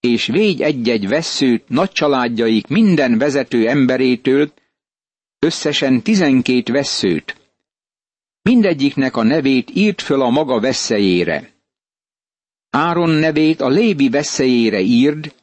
és 0.00 0.26
védj 0.26 0.62
egy-egy 0.62 1.08
vesszőt 1.08 1.68
nagy 1.68 1.90
családjaik 1.92 2.66
minden 2.66 3.18
vezető 3.18 3.68
emberétől, 3.68 4.52
összesen 5.38 6.02
tizenkét 6.02 6.68
vesszőt. 6.68 7.36
Mindegyiknek 8.42 9.16
a 9.16 9.22
nevét 9.22 9.70
írt 9.74 10.02
föl 10.02 10.22
a 10.22 10.30
maga 10.30 10.60
veszélyére. 10.60 11.54
Áron 12.76 13.10
nevét 13.10 13.60
a 13.60 13.68
Lévi 13.68 14.08
veszélyére 14.08 14.80
írd, 14.80 15.34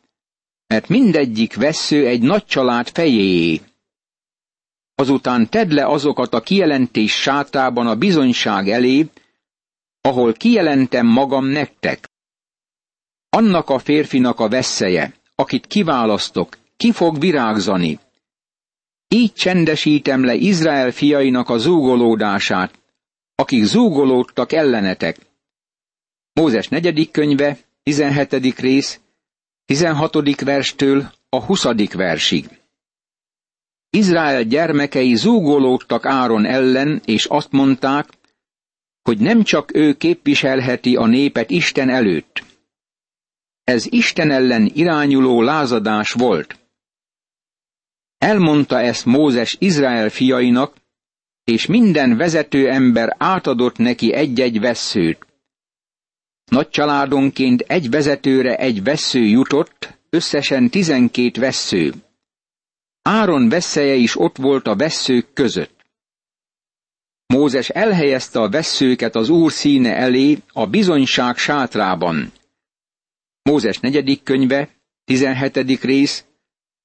mert 0.67 0.87
mindegyik 0.87 1.55
vesző 1.55 2.07
egy 2.07 2.21
nagy 2.21 2.45
család 2.45 2.89
fejéé. 2.89 3.61
azután 4.95 5.49
tedd 5.49 5.73
le 5.73 5.87
azokat 5.87 6.33
a 6.33 6.41
kijelentés 6.41 7.11
sátában 7.21 7.87
a 7.87 7.95
bizonyság 7.95 8.69
elé, 8.69 9.07
ahol 10.01 10.33
kijelentem 10.33 11.05
magam 11.05 11.45
nektek. 11.45 12.09
Annak 13.29 13.69
a 13.69 13.79
férfinak 13.79 14.39
a 14.39 14.49
vesszeje, 14.49 15.13
akit 15.35 15.67
kiválasztok, 15.67 16.57
ki 16.77 16.91
fog 16.91 17.19
virágzani. 17.19 17.99
Így 19.07 19.33
csendesítem 19.33 20.25
le 20.25 20.33
Izrael 20.33 20.91
fiainak 20.91 21.49
a 21.49 21.57
zúgolódását, 21.57 22.79
akik 23.35 23.63
zúgolódtak 23.63 24.51
ellenetek. 24.51 25.32
Mózes 26.33 26.67
negyedik 26.67 27.11
könyve, 27.11 27.57
17. 27.83 28.59
rész, 28.59 28.99
16. 29.65 30.41
verstől 30.41 31.11
a 31.29 31.43
20. 31.45 31.63
versig. 31.93 32.61
Izrael 33.89 34.43
gyermekei 34.43 35.15
zúgolódtak 35.15 36.05
Áron 36.05 36.45
ellen, 36.45 37.01
és 37.05 37.25
azt 37.25 37.51
mondták, 37.51 38.09
hogy 39.01 39.19
nem 39.19 39.43
csak 39.43 39.75
ő 39.75 39.93
képviselheti 39.93 40.95
a 40.95 41.05
népet 41.05 41.49
Isten 41.49 41.89
előtt. 41.89 42.43
Ez 43.63 43.85
Isten 43.89 44.31
ellen 44.31 44.71
irányuló 44.73 45.41
lázadás 45.41 46.11
volt. 46.11 46.59
Elmondta 48.17 48.79
ezt 48.79 49.05
Mózes 49.05 49.55
Izrael 49.59 50.09
fiainak, 50.09 50.75
és 51.43 51.65
minden 51.65 52.17
vezető 52.17 52.69
ember 52.69 53.15
átadott 53.17 53.77
neki 53.77 54.13
egy-egy 54.13 54.59
vesszőt. 54.59 55.32
Nagy 56.53 56.69
családonként 56.69 57.61
egy 57.61 57.89
vezetőre 57.89 58.55
egy 58.55 58.83
vessző 58.83 59.19
jutott, 59.19 59.97
összesen 60.09 60.69
tizenkét 60.69 61.37
vessző. 61.37 61.93
Áron 63.01 63.49
vesszeje 63.49 63.93
is 63.93 64.19
ott 64.19 64.37
volt 64.37 64.67
a 64.67 64.75
vesszők 64.75 65.33
között. 65.33 65.85
Mózes 67.25 67.69
elhelyezte 67.69 68.39
a 68.39 68.49
vesszőket 68.49 69.15
az 69.15 69.29
Úr 69.29 69.51
színe 69.51 69.95
elé 69.95 70.37
a 70.47 70.67
bizonyság 70.67 71.37
sátrában. 71.37 72.31
Mózes 73.41 73.79
negyedik 73.79 74.23
könyve, 74.23 74.69
17. 75.05 75.81
rész, 75.83 76.25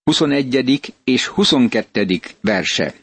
21. 0.04 0.94
és 1.04 1.26
22. 1.26 2.20
verse. 2.40 2.94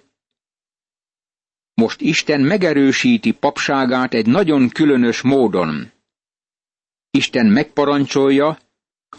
Most 1.73 2.01
Isten 2.01 2.41
megerősíti 2.41 3.31
papságát 3.31 4.13
egy 4.13 4.25
nagyon 4.25 4.69
különös 4.69 5.21
módon. 5.21 5.93
Isten 7.15 7.45
megparancsolja, 7.45 8.57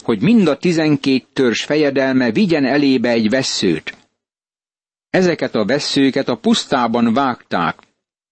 hogy 0.03 0.21
mind 0.21 0.47
a 0.47 0.57
tizenkét 0.57 1.27
törzs 1.33 1.63
fejedelme 1.63 2.31
vigyen 2.31 2.65
elébe 2.65 3.09
egy 3.09 3.29
vesszőt. 3.29 3.97
Ezeket 5.09 5.55
a 5.55 5.65
vesszőket 5.65 6.27
a 6.27 6.37
pusztában 6.37 7.13
vágták, 7.13 7.79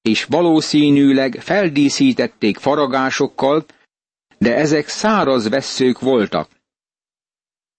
és 0.02 0.24
valószínűleg 0.24 1.36
feldíszítették 1.42 2.58
faragásokkal, 2.58 3.66
de 4.38 4.56
ezek 4.56 4.88
száraz 4.88 5.50
vesszők 5.50 6.00
voltak. 6.00 6.50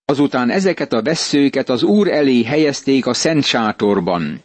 Azután 0.05 0.51
ezeket 0.51 0.93
a 0.93 1.03
vesszőket 1.03 1.69
az 1.69 1.83
Úr 1.83 2.09
elé 2.09 2.43
helyezték 2.43 3.07
a 3.07 3.15
szent 3.15 3.45
sátorban. 3.45 4.43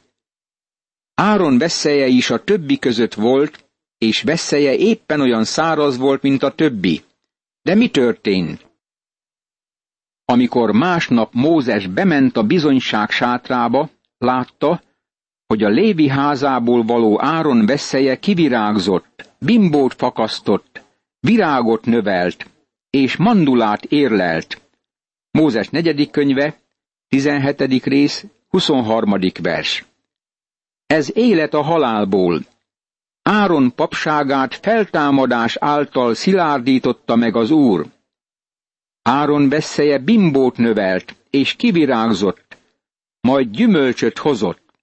Áron 1.13 1.57
vesszeje 1.57 2.07
is 2.07 2.29
a 2.29 2.43
többi 2.43 2.79
között 2.79 3.13
volt, 3.13 3.65
és 3.97 4.21
vesszeje 4.21 4.75
éppen 4.75 5.21
olyan 5.21 5.43
száraz 5.43 5.97
volt, 5.97 6.21
mint 6.21 6.43
a 6.43 6.55
többi. 6.55 7.01
De 7.61 7.75
mi 7.75 7.89
történt? 7.89 8.69
Amikor 10.25 10.71
másnap 10.71 11.33
Mózes 11.33 11.87
bement 11.87 12.37
a 12.37 12.43
bizonyság 12.43 13.09
sátrába, 13.09 13.89
látta, 14.17 14.81
hogy 15.47 15.63
a 15.63 15.69
Lévi 15.69 16.07
házából 16.07 16.83
való 16.83 17.21
Áron 17.21 17.65
vesszeje 17.65 18.19
kivirágzott, 18.19 19.29
bimbót 19.39 19.93
fakasztott, 19.93 20.81
virágot 21.19 21.85
növelt, 21.85 22.49
és 22.89 23.15
mandulát 23.15 23.85
érlelt. 23.85 24.61
Mózes 25.31 25.69
negyedik 25.69 26.11
könyve, 26.11 26.59
17. 27.07 27.83
rész, 27.83 28.25
23. 28.49 29.15
vers. 29.41 29.85
Ez 30.85 31.17
élet 31.17 31.53
a 31.53 31.61
halálból. 31.61 32.45
Áron 33.21 33.75
papságát 33.75 34.55
feltámadás 34.55 35.55
által 35.55 36.13
szilárdította 36.13 37.15
meg 37.15 37.35
az 37.35 37.51
Úr. 37.51 37.85
Áron 39.01 39.49
vesszeje 39.49 39.97
bimbót 39.97 40.57
növelt, 40.57 41.15
és 41.29 41.53
kivirágzott, 41.53 42.57
majd 43.21 43.49
gyümölcsöt 43.49 44.17
hozott. 44.17 44.73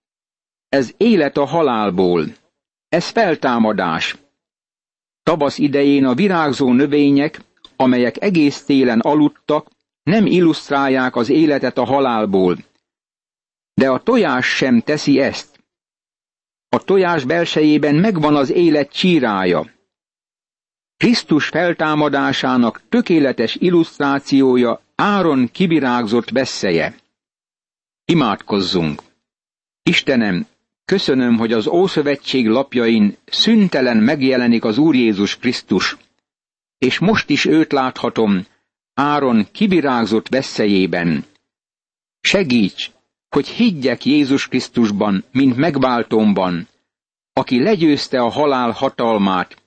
Ez 0.69 0.95
élet 0.97 1.37
a 1.37 1.45
halálból. 1.45 2.27
Ez 2.89 3.09
feltámadás. 3.09 4.17
Tavasz 5.23 5.59
idején 5.59 6.05
a 6.05 6.15
virágzó 6.15 6.73
növények, 6.73 7.41
amelyek 7.77 8.23
egész 8.23 8.65
télen 8.65 9.01
aludtak, 9.01 9.69
nem 10.03 10.27
illusztrálják 10.27 11.17
az 11.17 11.29
életet 11.29 11.79
a 11.79 11.85
halálból. 11.85 12.57
De 13.75 13.91
a 13.91 14.03
tojás 14.03 14.47
sem 14.47 14.81
teszi 14.81 15.21
ezt. 15.21 15.58
A 16.69 16.85
tojás 16.85 17.25
belsejében 17.25 17.95
megvan 17.95 18.37
az 18.37 18.51
élet 18.51 18.93
csírája. 18.93 19.71
Krisztus 20.97 21.47
feltámadásának 21.47 22.83
tökéletes 22.89 23.55
illusztrációja 23.55 24.81
Áron 24.95 25.49
kivirágzott 25.53 26.31
vesszeje. 26.31 26.95
Imádkozzunk! 28.05 29.03
Istenem, 29.83 30.47
köszönöm, 30.85 31.37
hogy 31.37 31.53
az 31.53 31.67
Ószövetség 31.67 32.47
lapjain 32.47 33.17
szüntelen 33.25 33.97
megjelenik 33.97 34.65
az 34.65 34.79
Úr 34.79 34.95
Jézus 34.95 35.37
Krisztus, 35.37 35.97
és 36.79 36.99
most 36.99 37.31
is 37.31 37.45
őt 37.45 37.73
láthatom, 37.73 38.47
Áron 38.95 39.49
kivirágzott 39.53 40.29
veszélyében. 40.29 41.25
Segíts, 42.21 42.91
hogy 43.29 43.49
higgyek 43.49 44.05
Jézus 44.05 44.49
Krisztusban, 44.49 45.25
mint 45.33 45.57
megváltomban, 45.57 46.69
aki 47.33 47.63
legyőzte 47.63 48.21
a 48.21 48.29
halál 48.29 48.71
hatalmát, 48.71 49.63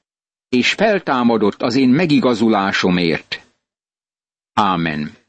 és 0.49 0.73
feltámadott 0.73 1.61
az 1.61 1.75
én 1.75 1.89
megigazulásomért. 1.89 3.45
Ámen. 4.53 5.20